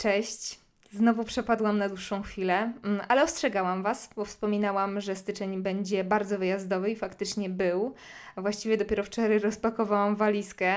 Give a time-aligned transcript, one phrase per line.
[0.00, 0.59] Cześć.
[0.92, 6.38] Znowu przepadłam na dłuższą chwilę, mm, ale ostrzegałam Was, bo wspominałam, że styczeń będzie bardzo
[6.38, 7.94] wyjazdowy i faktycznie był.
[8.36, 10.74] Właściwie dopiero wczoraj rozpakowałam walizkę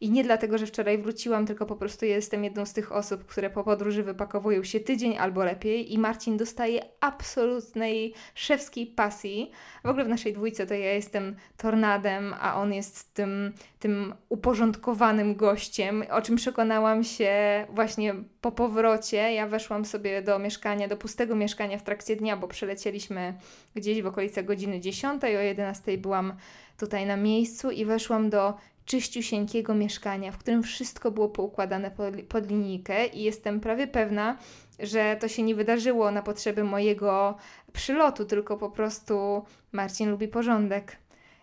[0.00, 3.50] i nie dlatego, że wczoraj wróciłam, tylko po prostu jestem jedną z tych osób, które
[3.50, 9.50] po podróży wypakowują się tydzień albo lepiej i Marcin dostaje absolutnej szewskiej pasji.
[9.84, 15.34] W ogóle w naszej dwójce to ja jestem tornadem, a on jest tym, tym uporządkowanym
[15.34, 19.17] gościem, o czym przekonałam się właśnie po powrocie.
[19.18, 23.34] Ja weszłam sobie do mieszkania, do pustego mieszkania w trakcie dnia, bo przelecieliśmy
[23.74, 26.32] gdzieś w okolice godziny 10, o 11 byłam
[26.78, 28.54] tutaj na miejscu i weszłam do
[28.84, 34.38] czyściusieńkiego mieszkania, w którym wszystko było poukładane pod, pod linijkę i jestem prawie pewna,
[34.78, 37.36] że to się nie wydarzyło na potrzeby mojego
[37.72, 40.96] przylotu, tylko po prostu Marcin lubi porządek.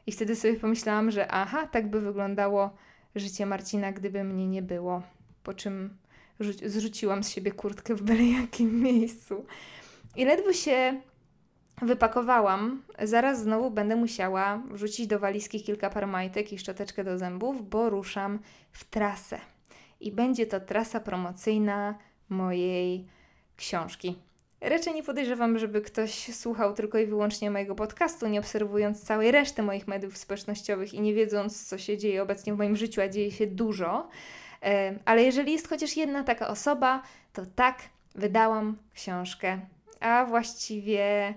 [0.07, 2.69] I wtedy sobie pomyślałam, że aha, tak by wyglądało
[3.15, 5.01] życie Marcina, gdyby mnie nie było.
[5.43, 5.97] Po czym
[6.65, 9.45] zrzuciłam z siebie kurtkę w byle jakim miejscu.
[10.15, 11.01] I ledwo się
[11.81, 17.69] wypakowałam, zaraz znowu będę musiała wrzucić do walizki kilka par majtek i szczoteczkę do zębów,
[17.69, 18.39] bo ruszam
[18.71, 19.39] w trasę.
[19.99, 21.97] I będzie to trasa promocyjna
[22.29, 23.07] mojej
[23.57, 24.15] książki.
[24.61, 29.63] Raczej nie podejrzewam, żeby ktoś słuchał tylko i wyłącznie mojego podcastu, nie obserwując całej reszty
[29.63, 33.31] moich mediów społecznościowych i nie wiedząc, co się dzieje obecnie w moim życiu, a dzieje
[33.31, 34.09] się dużo.
[35.05, 37.01] Ale jeżeli jest chociaż jedna taka osoba,
[37.33, 37.79] to tak,
[38.15, 39.59] wydałam książkę.
[39.99, 41.33] A właściwie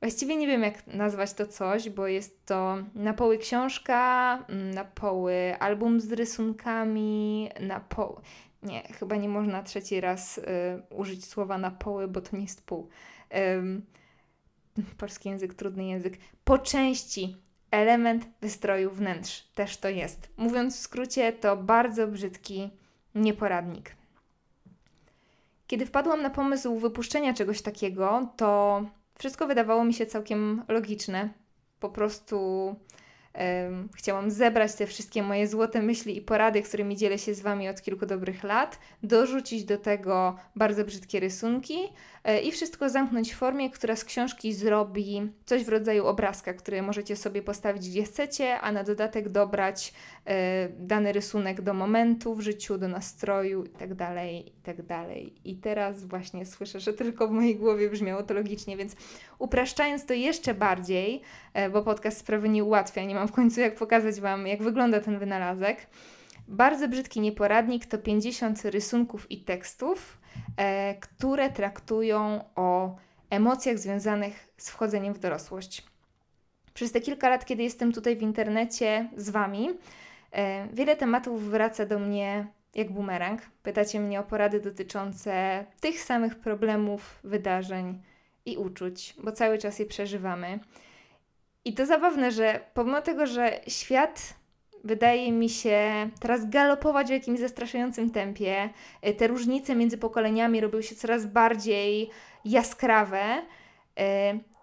[0.00, 4.84] Właściwie nie wiem, jak nazwać to coś, bo jest to na poły książka, mm, na
[4.84, 8.20] poły album z rysunkami, na poły.
[8.62, 10.42] Nie, chyba nie można trzeci raz y,
[10.90, 12.88] użyć słowa na poły, bo to nie jest pół.
[13.56, 13.86] Ym,
[14.98, 16.18] polski język, trudny język.
[16.44, 17.36] Po części
[17.70, 20.28] element wystroju wnętrz też to jest.
[20.36, 22.70] Mówiąc w skrócie, to bardzo brzydki
[23.14, 23.96] nieporadnik.
[25.66, 28.82] Kiedy wpadłam na pomysł wypuszczenia czegoś takiego, to
[29.18, 31.28] wszystko wydawało mi się całkiem logiczne.
[31.80, 32.74] Po prostu
[33.96, 37.82] Chciałam zebrać te wszystkie moje złote myśli i porady, którymi dzielę się z Wami od
[37.82, 41.78] kilku dobrych lat, dorzucić do tego bardzo brzydkie rysunki
[42.24, 46.82] e, i wszystko zamknąć w formie, która z książki zrobi coś w rodzaju obrazka, który
[46.82, 49.92] możecie sobie postawić gdzie chcecie, a na dodatek dobrać
[50.26, 54.84] e, dany rysunek do momentu w życiu, do nastroju itd., tak itd.
[54.88, 55.06] Tak
[55.44, 58.96] I teraz właśnie słyszę, że tylko w mojej głowie brzmiało to logicznie, więc
[59.38, 61.22] upraszczając to jeszcze bardziej,
[61.54, 65.00] e, bo podcast sprawy nie ułatwia, nie mam w końcu jak pokazać Wam, jak wygląda
[65.00, 65.86] ten wynalazek.
[66.48, 70.18] Bardzo brzydki nieporadnik to 50 rysunków i tekstów,
[70.56, 72.96] e, które traktują o
[73.30, 75.86] emocjach związanych z wchodzeniem w dorosłość.
[76.74, 79.68] Przez te kilka lat, kiedy jestem tutaj w internecie z Wami,
[80.32, 83.40] e, wiele tematów wraca do mnie jak bumerang.
[83.62, 88.02] Pytacie mnie o porady dotyczące tych samych problemów, wydarzeń
[88.46, 90.58] i uczuć, bo cały czas je przeżywamy.
[91.66, 94.34] I to zabawne, że pomimo tego, że świat
[94.84, 98.70] wydaje mi się teraz galopować w jakimś zastraszającym tempie,
[99.08, 102.10] y, te różnice między pokoleniami robią się coraz bardziej
[102.44, 104.02] jaskrawe, y,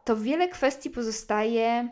[0.04, 1.90] to wiele kwestii pozostaje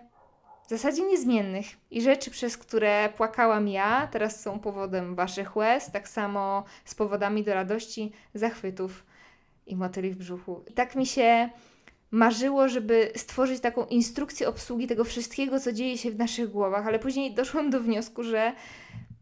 [0.66, 1.66] w zasadzie niezmiennych.
[1.89, 7.43] I rzeczy, przez które płakałam ja, teraz są powodem waszych łez, tak samo z powodami
[7.43, 9.05] do radości, zachwytów
[9.67, 10.63] i motyli w brzuchu.
[10.75, 11.49] Tak mi się
[12.11, 16.99] marzyło, żeby stworzyć taką instrukcję obsługi tego wszystkiego, co dzieje się w naszych głowach, ale
[16.99, 18.53] później doszłam do wniosku, że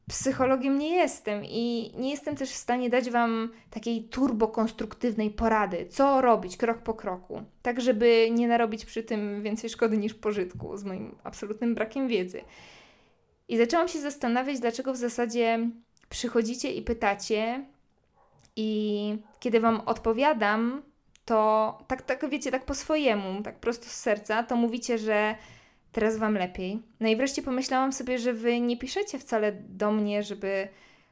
[0.10, 6.22] psychologiem nie jestem i nie jestem też w stanie dać Wam takiej turbokonstruktywnej porady, co
[6.22, 10.84] robić krok po kroku, tak żeby nie narobić przy tym więcej szkody niż pożytku, z
[10.84, 12.42] moim absolutnym brakiem wiedzy.
[13.48, 15.70] I zaczęłam się zastanawiać, dlaczego w zasadzie
[16.10, 17.66] przychodzicie i pytacie,
[18.56, 20.82] i kiedy Wam odpowiadam,
[21.30, 25.36] to tak, tak wiecie, tak po swojemu, tak prosto z serca, to mówicie, że
[25.92, 26.80] teraz Wam lepiej.
[27.00, 30.68] No i wreszcie pomyślałam sobie, że Wy nie piszecie wcale do mnie, żeby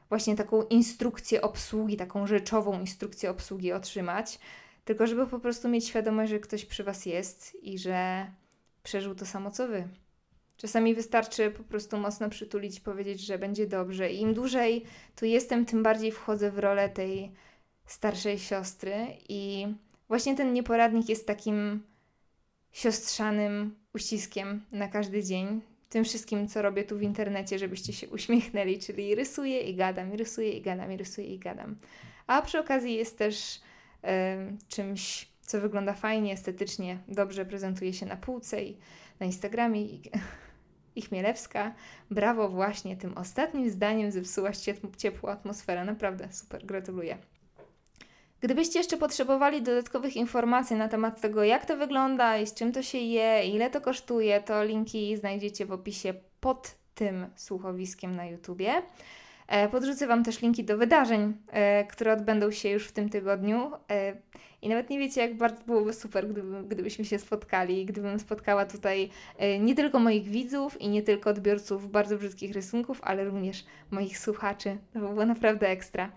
[0.08, 4.38] właśnie taką instrukcję obsługi, taką rzeczową instrukcję obsługi otrzymać,
[4.84, 8.26] tylko żeby po prostu mieć świadomość, że ktoś przy Was jest i że
[8.82, 9.88] przeżył to samo co Wy.
[10.56, 14.10] Czasami wystarczy po prostu mocno przytulić powiedzieć, że będzie dobrze.
[14.12, 14.84] I im dłużej
[15.16, 17.32] tu jestem, tym bardziej wchodzę w rolę tej
[17.86, 19.66] starszej siostry i
[20.08, 21.82] Właśnie ten nieporadnik jest takim
[22.72, 25.60] siostrzanym uściskiem na każdy dzień.
[25.88, 30.52] Tym wszystkim, co robię tu w internecie, żebyście się uśmiechnęli, czyli rysuję i gadam, rysuję
[30.52, 31.76] i gadam, i rysuję i gadam.
[32.26, 33.60] A przy okazji jest też
[34.68, 38.76] czymś, co wygląda fajnie, estetycznie, dobrze prezentuje się na półce i
[39.20, 39.82] na Instagramie.
[39.82, 40.02] I,
[40.96, 41.74] i Chmielewska,
[42.10, 44.58] brawo właśnie tym ostatnim zdaniem zepsułaś
[44.96, 45.84] ciepłą atmosferę.
[45.84, 47.18] Naprawdę super, gratuluję.
[48.40, 52.82] Gdybyście jeszcze potrzebowali dodatkowych informacji na temat tego, jak to wygląda i z czym to
[52.82, 58.82] się je, ile to kosztuje, to linki znajdziecie w opisie pod tym słuchowiskiem na YouTubie.
[59.48, 63.70] E, podrzucę Wam też linki do wydarzeń, e, które odbędą się już w tym tygodniu.
[63.90, 64.14] E,
[64.62, 69.10] I nawet nie wiecie, jak bardzo byłoby super, gdyby, gdybyśmy się spotkali, gdybym spotkała tutaj
[69.60, 74.78] nie tylko moich widzów i nie tylko odbiorców bardzo brzydkich rysunków, ale również moich słuchaczy.
[74.92, 76.10] To by było naprawdę ekstra.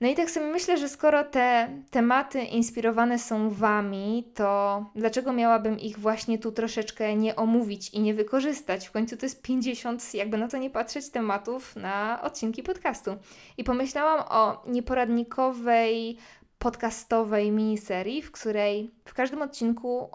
[0.00, 5.78] No i tak sobie myślę, że skoro te tematy inspirowane są Wami, to dlaczego miałabym
[5.78, 8.88] ich właśnie tu troszeczkę nie omówić i nie wykorzystać?
[8.88, 13.16] W końcu to jest 50, jakby na to nie patrzeć, tematów na odcinki podcastu.
[13.56, 16.16] I pomyślałam o nieporadnikowej,
[16.58, 20.08] podcastowej miniserii, w której w każdym odcinku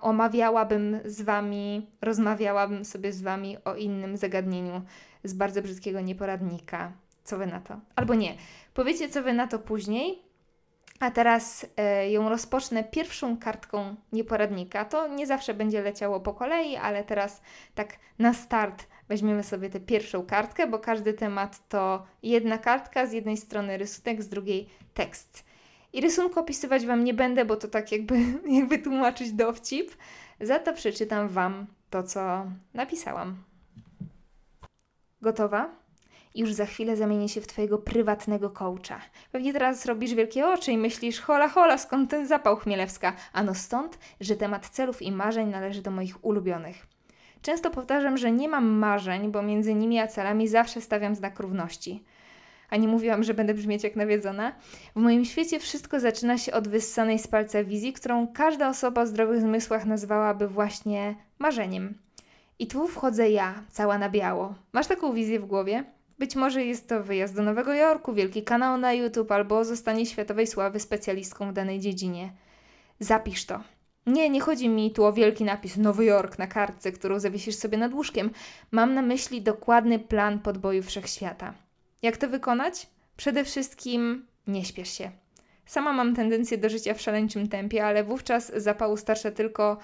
[0.00, 4.82] omawiałabym z Wami, rozmawiałabym sobie z Wami o innym zagadnieniu
[5.24, 6.92] z bardzo brzydkiego nieporadnika.
[7.24, 7.76] Co Wy na to?
[7.96, 8.34] Albo nie.
[8.74, 10.22] Powiecie, co Wy na to później.
[11.00, 14.84] A teraz e, ją rozpocznę pierwszą kartką nieporadnika.
[14.84, 17.42] To nie zawsze będzie leciało po kolei, ale teraz
[17.74, 23.12] tak na start weźmiemy sobie tę pierwszą kartkę, bo każdy temat to jedna kartka, z
[23.12, 25.44] jednej strony rysunek, z drugiej tekst.
[25.92, 28.14] I rysunku opisywać Wam nie będę, bo to tak jakby,
[28.58, 29.90] jakby tłumaczyć dowcip.
[30.40, 33.36] Za to przeczytam Wam to, co napisałam.
[35.22, 35.83] Gotowa?
[36.34, 39.00] Już za chwilę zamienię się w Twojego prywatnego coacha.
[39.32, 43.12] Pewnie teraz robisz wielkie oczy i myślisz, hola hola, skąd ten zapał chmielewska?
[43.32, 46.86] Ano stąd, że temat celów i marzeń należy do moich ulubionych.
[47.42, 52.04] Często powtarzam, że nie mam marzeń, bo między nimi a celami zawsze stawiam znak równości.
[52.70, 54.52] A nie mówiłam, że będę brzmieć jak nawiedzona.
[54.96, 59.06] W moim świecie wszystko zaczyna się od wyssanej z palca wizji, którą każda osoba o
[59.06, 61.98] zdrowych zmysłach nazwałaby właśnie marzeniem.
[62.58, 64.54] I tu wchodzę ja, cała na biało.
[64.72, 65.84] Masz taką wizję w głowie?
[66.18, 70.46] Być może jest to wyjazd do Nowego Jorku, wielki kanał na YouTube albo zostanie światowej
[70.46, 72.32] sławy specjalistką w danej dziedzinie.
[73.00, 73.60] Zapisz to.
[74.06, 77.78] Nie, nie chodzi mi tu o wielki napis Nowy Jork na kartce, którą zawiesisz sobie
[77.78, 78.30] nad łóżkiem.
[78.70, 81.54] Mam na myśli dokładny plan podboju wszechświata.
[82.02, 82.86] Jak to wykonać?
[83.16, 85.10] Przede wszystkim nie śpiesz się.
[85.66, 89.78] Sama mam tendencję do życia w szaleńczym tempie, ale wówczas zapału starcza tylko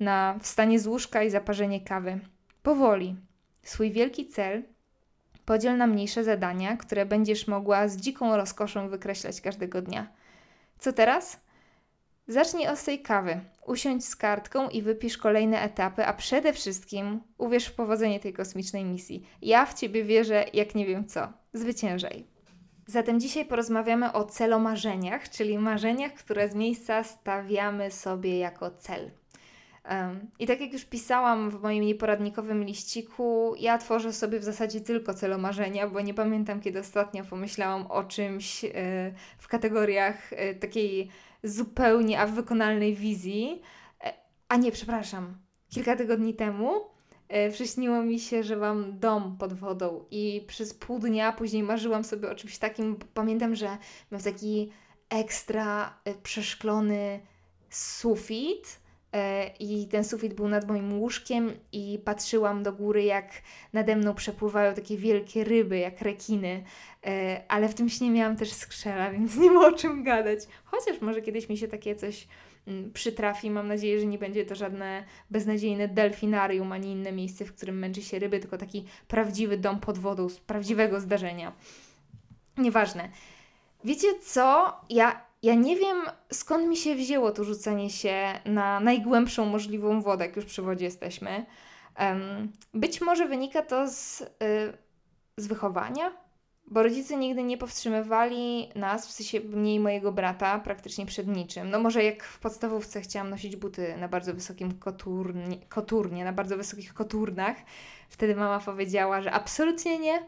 [0.00, 2.20] na wstanie z łóżka i zaparzenie kawy.
[2.62, 3.16] Powoli.
[3.62, 4.62] Swój wielki cel
[5.44, 10.12] Podziel na mniejsze zadania, które będziesz mogła z dziką rozkoszą wykreślać każdego dnia.
[10.78, 11.40] Co teraz?
[12.28, 13.40] Zacznij od tej kawy.
[13.66, 18.84] Usiądź z kartką i wypisz kolejne etapy, a przede wszystkim uwierz w powodzenie tej kosmicznej
[18.84, 19.26] misji.
[19.42, 21.32] Ja w Ciebie wierzę, jak nie wiem co.
[21.52, 22.26] Zwyciężaj.
[22.86, 29.10] Zatem dzisiaj porozmawiamy o celomarzeniach, czyli marzeniach, które z miejsca stawiamy sobie jako cel.
[30.38, 35.14] I tak jak już pisałam w moim nieporadnikowym liściku, ja tworzę sobie w zasadzie tylko
[35.14, 38.70] celomarzenia, bo nie pamiętam, kiedy ostatnio pomyślałam o czymś e,
[39.38, 41.08] w kategoriach e, takiej
[41.42, 43.62] zupełnie a wykonalnej wizji.
[44.04, 44.12] E,
[44.48, 45.36] a nie, przepraszam,
[45.68, 46.70] kilka tygodni temu
[47.52, 52.30] przyśniło mi się, że mam dom pod wodą i przez pół dnia później marzyłam sobie
[52.30, 52.96] o czymś takim.
[53.14, 53.78] Pamiętam, że
[54.10, 54.72] mam taki
[55.10, 57.20] ekstra przeszklony
[57.70, 58.83] sufit E,
[59.60, 63.26] i ten sufit był nad moim łóżkiem i patrzyłam do góry, jak
[63.72, 66.64] nade mną przepływają takie wielkie ryby, jak rekiny,
[67.06, 70.40] e, ale w tym śnie miałam też skrzela, więc nie ma o czym gadać.
[70.64, 72.28] Chociaż może kiedyś mi się takie coś
[72.66, 73.50] mm, przytrafi.
[73.50, 78.02] Mam nadzieję, że nie będzie to żadne beznadziejne delfinarium, ani inne miejsce, w którym męczy
[78.02, 81.52] się ryby, tylko taki prawdziwy dom pod wodą z prawdziwego zdarzenia.
[82.58, 83.08] Nieważne.
[83.84, 84.76] Wiecie co?
[84.90, 90.26] Ja ja nie wiem, skąd mi się wzięło to rzucenie się na najgłębszą możliwą wodę,
[90.26, 91.46] jak już przy wodzie jesteśmy.
[92.74, 94.26] Być może wynika to z, y,
[95.36, 96.12] z wychowania,
[96.66, 101.70] bo rodzice nigdy nie powstrzymywali nas, w sensie mnie i mojego brata, praktycznie przed niczym.
[101.70, 106.56] No może jak w podstawówce chciałam nosić buty na bardzo wysokim koturnie, koturnie na bardzo
[106.56, 107.56] wysokich koturnach,
[108.08, 110.22] wtedy mama powiedziała, że absolutnie nie,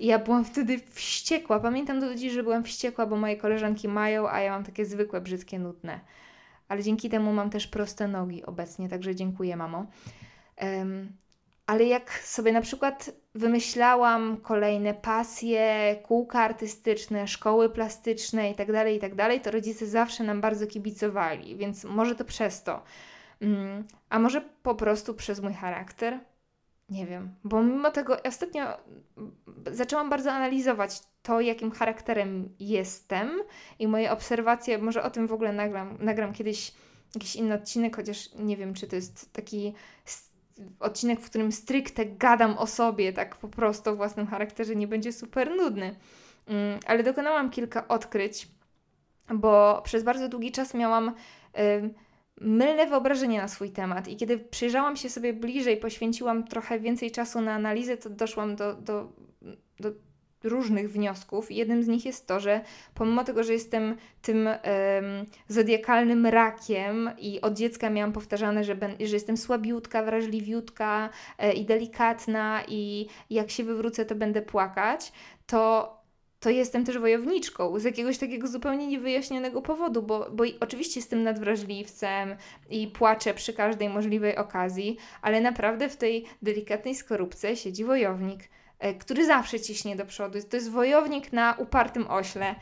[0.00, 1.60] i ja byłam wtedy wściekła.
[1.60, 5.20] Pamiętam do dziś, że byłam wściekła, bo moje koleżanki mają, a ja mam takie zwykłe,
[5.20, 6.00] brzydkie, nudne.
[6.68, 9.86] Ale dzięki temu mam też proste nogi obecnie, także dziękuję, mamo.
[10.62, 11.12] Um,
[11.66, 19.16] ale jak sobie na przykład wymyślałam kolejne pasje, kółka artystyczne, szkoły plastyczne itd., tak itd.,
[19.16, 22.82] tak to rodzice zawsze nam bardzo kibicowali, więc może to przez to.
[23.40, 26.20] Um, a może po prostu przez mój charakter?
[26.88, 28.64] Nie wiem, bo mimo tego ostatnio
[29.72, 33.40] zaczęłam bardzo analizować to, jakim charakterem jestem
[33.78, 36.72] i moje obserwacje, może o tym w ogóle nagram, nagram kiedyś
[37.14, 39.74] jakiś inny odcinek, chociaż nie wiem, czy to jest taki
[40.80, 45.12] odcinek, w którym stricte gadam o sobie, tak po prostu o własnym charakterze, nie będzie
[45.12, 45.96] super nudny.
[46.46, 48.48] Mm, ale dokonałam kilka odkryć
[49.34, 51.12] bo przez bardzo długi czas miałam
[52.44, 54.08] mylne wyobrażenie na swój temat.
[54.08, 58.74] I kiedy przyjrzałam się sobie bliżej, poświęciłam trochę więcej czasu na analizę, to doszłam do,
[58.74, 59.12] do,
[59.80, 59.90] do
[60.44, 61.52] różnych wniosków.
[61.52, 62.60] Jednym z nich jest to, że
[62.94, 64.56] pomimo tego, że jestem tym um,
[65.48, 71.64] zodiakalnym rakiem i od dziecka miałam powtarzane, że, ben, że jestem słabiutka, wrażliwiutka e, i
[71.64, 75.12] delikatna i jak się wywrócę, to będę płakać,
[75.46, 76.03] to
[76.44, 82.36] to jestem też wojowniczką z jakiegoś takiego zupełnie niewyjaśnionego powodu, bo, bo oczywiście jestem nadwrażliwcem
[82.70, 88.40] i płaczę przy każdej możliwej okazji, ale naprawdę w tej delikatnej skorupce siedzi wojownik,
[88.78, 90.38] e, który zawsze ciśnie do przodu.
[90.50, 92.54] To jest wojownik na upartym ośle.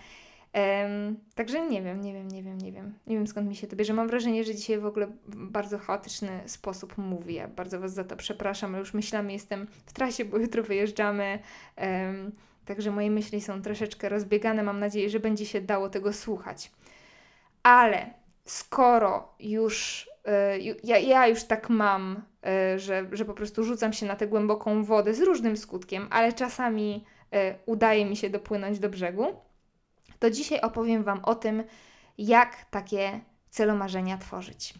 [0.55, 2.95] Um, także nie wiem, nie wiem, nie wiem, nie wiem.
[3.07, 3.95] Nie wiem skąd mi się to bierze.
[3.95, 7.49] Mam wrażenie, że dzisiaj w ogóle bardzo chaotyczny sposób mówię.
[7.57, 11.39] Bardzo Was za to przepraszam, ale już myślami jestem w trasie, bo jutro wyjeżdżamy.
[11.77, 12.33] Um,
[12.65, 14.63] Także moje myśli są troszeczkę rozbiegane.
[14.63, 16.73] Mam nadzieję, że będzie się dało tego słuchać.
[17.63, 18.15] Ale
[18.45, 20.09] skoro już
[20.63, 24.27] yy, ja, ja już tak mam, yy, że, że po prostu rzucam się na tę
[24.27, 29.27] głęboką wodę z różnym skutkiem, ale czasami yy, udaje mi się dopłynąć do brzegu,
[30.19, 31.65] to dzisiaj opowiem Wam o tym,
[32.19, 34.75] jak takie celomarzenia tworzyć.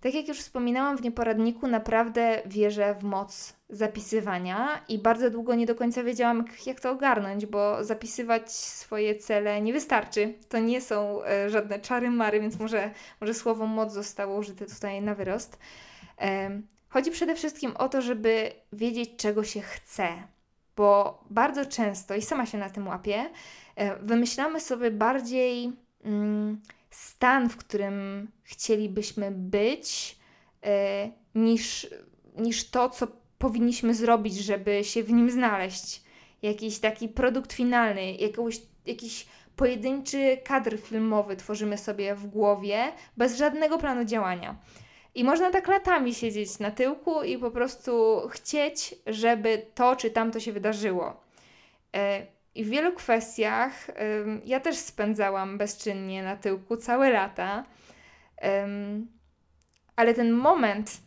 [0.00, 5.66] Tak jak już wspominałam w nieporadniku, naprawdę wierzę w moc zapisywania i bardzo długo nie
[5.66, 10.34] do końca wiedziałam, jak to ogarnąć, bo zapisywać swoje cele nie wystarczy.
[10.48, 12.90] To nie są e, żadne czary mary, więc może,
[13.20, 15.58] może słowo moc zostało użyte tutaj na wyrost.
[16.88, 20.08] Chodzi przede wszystkim o to, żeby wiedzieć, czego się chce,
[20.76, 23.30] bo bardzo często, i sama się na tym łapię,
[23.76, 25.72] e, wymyślamy sobie bardziej.
[26.04, 30.18] Mm, stan, w którym chcielibyśmy być,
[30.62, 31.86] e, niż,
[32.36, 33.06] niż to, co
[33.44, 36.02] powinniśmy zrobić, żeby się w nim znaleźć.
[36.42, 43.78] Jakiś taki produkt finalny, jakąś, jakiś pojedynczy kadr filmowy tworzymy sobie w głowie, bez żadnego
[43.78, 44.56] planu działania.
[45.14, 50.40] I można tak latami siedzieć na tyłku i po prostu chcieć, żeby to czy tamto
[50.40, 51.20] się wydarzyło.
[51.96, 53.86] E, i w wielu kwestiach
[54.44, 57.64] ja też spędzałam bezczynnie na tyłku całe lata.
[59.96, 61.00] Ale ten moment,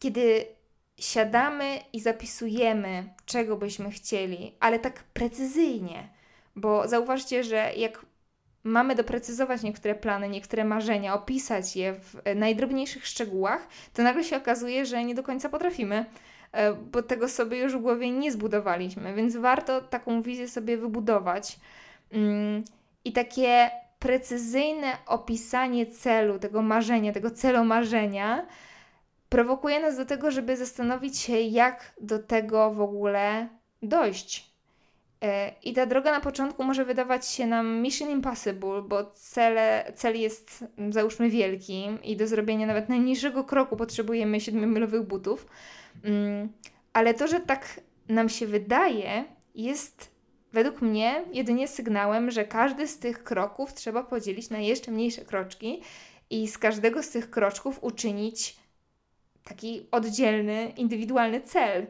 [0.00, 0.57] kiedy
[0.98, 6.08] siadamy i zapisujemy, czego byśmy chcieli, ale tak precyzyjnie,
[6.56, 8.06] bo zauważcie, że jak
[8.64, 14.86] mamy doprecyzować niektóre plany, niektóre marzenia, opisać je w najdrobniejszych szczegółach, to nagle się okazuje,
[14.86, 16.04] że nie do końca potrafimy.
[16.52, 21.58] E, bo tego sobie już w głowie nie zbudowaliśmy, więc warto taką wizję sobie wybudować.
[22.12, 22.64] Mm,
[23.04, 28.46] I takie precyzyjne opisanie celu, tego marzenia, tego celu marzenia,
[29.28, 33.48] prowokuje nas do tego, żeby zastanowić się, jak do tego w ogóle
[33.82, 34.50] dojść.
[35.22, 40.20] E, I ta droga na początku może wydawać się nam mission impossible, bo cele, cel
[40.20, 45.46] jest, załóżmy, wielki i do zrobienia nawet najmniejszego kroku potrzebujemy 7-milowych butów.
[46.04, 46.52] Mm,
[46.92, 50.18] ale to, że tak nam się wydaje, jest
[50.52, 55.82] według mnie jedynie sygnałem, że każdy z tych kroków trzeba podzielić na jeszcze mniejsze kroczki
[56.30, 58.56] i z każdego z tych kroczków uczynić
[59.48, 61.86] taki oddzielny, indywidualny cel.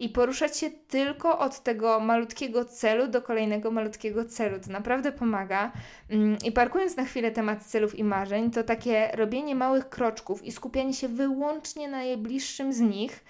[0.00, 4.60] I poruszać się tylko od tego malutkiego celu do kolejnego malutkiego celu.
[4.60, 5.72] To naprawdę pomaga.
[6.10, 10.52] Mm, I parkując na chwilę temat celów i marzeń, to takie robienie małych kroczków i
[10.52, 13.24] skupianie się wyłącznie na najbliższym z nich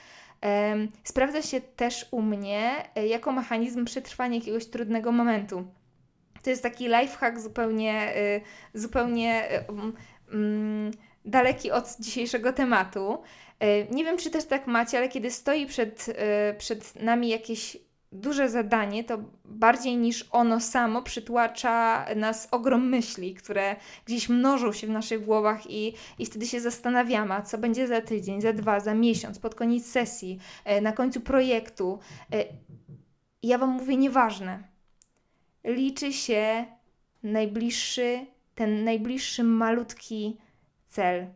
[1.04, 5.64] sprawdza się też u mnie e, jako mechanizm przetrwania jakiegoś trudnego momentu.
[6.42, 8.40] To jest taki lifehack zupełnie, y,
[8.74, 9.64] zupełnie y,
[10.32, 10.90] mm,
[11.24, 13.22] daleki od dzisiejszego tematu.
[13.60, 17.76] E, nie wiem, czy też tak macie, ale kiedy stoi przed, e, przed nami jakieś
[18.12, 24.86] duże zadanie, to bardziej niż ono samo przytłacza nas ogrom myśli, które gdzieś mnożą się
[24.86, 28.94] w naszych głowach i, i wtedy się zastanawiamy, co będzie za tydzień, za dwa, za
[28.94, 31.98] miesiąc, pod koniec sesji, e, na końcu projektu.
[33.42, 34.62] Ja Wam mówię, nieważne.
[35.64, 36.64] Liczy się
[37.22, 40.38] najbliższy, ten najbliższy malutki
[40.88, 41.26] cel.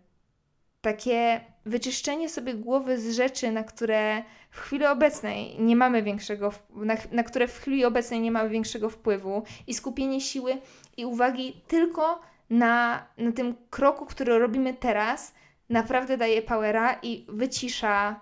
[0.81, 6.97] Takie wyczyszczenie sobie głowy z rzeczy, na które w chwili obecnej nie mamy większego, na,
[7.13, 10.59] na które w chwili obecnej nie mamy większego wpływu i skupienie siły
[10.97, 15.35] i uwagi tylko na, na tym kroku, który robimy teraz,
[15.71, 18.21] naprawdę daje powera i wycisza,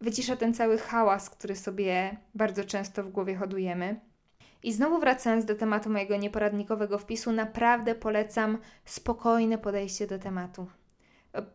[0.00, 4.00] wycisza ten cały hałas, który sobie bardzo często w głowie hodujemy.
[4.62, 10.66] I znowu wracając do tematu mojego nieporadnikowego wpisu, naprawdę polecam spokojne podejście do tematu.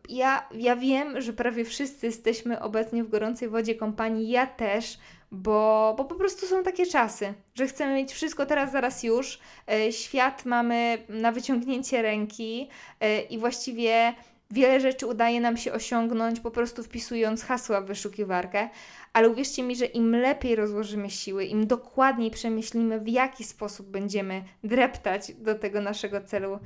[0.08, 4.98] Ja, ja wiem, że prawie wszyscy jesteśmy obecnie w gorącej wodzie kompanii, ja też,
[5.30, 9.38] bo, bo po prostu są takie czasy, że chcemy mieć wszystko teraz, zaraz już.
[9.70, 12.68] E, świat mamy na wyciągnięcie ręki
[13.00, 14.14] e, i właściwie
[14.50, 18.68] wiele rzeczy udaje nam się osiągnąć po prostu wpisując hasła w wyszukiwarkę,
[19.12, 24.44] ale uwierzcie mi, że im lepiej rozłożymy siły, im dokładniej przemyślimy, w jaki sposób będziemy
[24.64, 26.58] dreptać do tego naszego celu,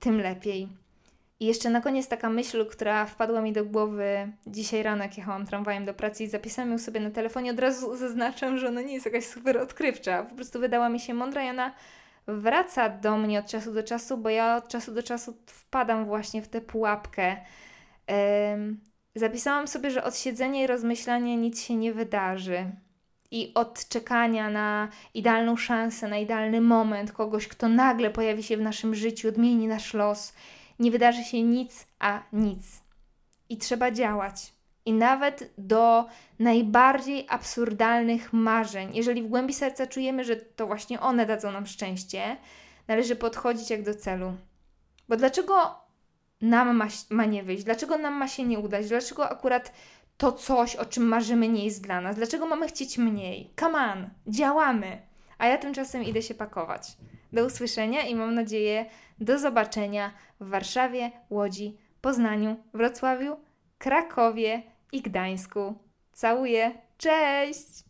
[0.00, 0.68] tym lepiej.
[1.40, 5.46] I jeszcze na koniec taka myśl, która wpadła mi do głowy dzisiaj rano, jak jechałam
[5.46, 7.50] tramwajem do pracy i zapisałam ją sobie na telefonie.
[7.50, 10.22] Od razu zaznaczam, że ona nie jest jakaś super odkrywcza.
[10.22, 11.72] Po prostu wydała mi się mądra i ona
[12.26, 16.42] wraca do mnie od czasu do czasu, bo ja od czasu do czasu wpadam właśnie
[16.42, 17.36] w tę pułapkę.
[19.14, 22.70] Zapisałam sobie, że od siedzenia i rozmyślania nic się nie wydarzy.
[23.30, 28.60] I od czekania na idealną szansę, na idealny moment, kogoś, kto nagle pojawi się w
[28.60, 30.32] naszym życiu, odmieni nasz los
[30.78, 32.82] nie wydarzy się nic, a nic.
[33.48, 34.52] I trzeba działać.
[34.84, 36.06] I nawet do
[36.38, 42.36] najbardziej absurdalnych marzeń, jeżeli w głębi serca czujemy, że to właśnie one dadzą nam szczęście,
[42.88, 44.32] należy podchodzić jak do celu.
[45.08, 45.74] Bo dlaczego
[46.40, 47.64] nam ma, ma nie wyjść?
[47.64, 48.88] Dlaczego nam ma się nie udać?
[48.88, 49.72] Dlaczego akurat
[50.16, 52.16] to coś, o czym marzymy, nie jest dla nas?
[52.16, 53.54] Dlaczego mamy chcieć mniej?
[53.60, 55.02] Come on, działamy!
[55.38, 56.96] A ja tymczasem idę się pakować.
[57.32, 58.86] Do usłyszenia i mam nadzieję
[59.20, 63.36] do zobaczenia w Warszawie, Łodzi, Poznaniu, Wrocławiu,
[63.78, 65.74] Krakowie i Gdańsku.
[66.12, 66.72] Całuję.
[66.98, 67.87] Cześć!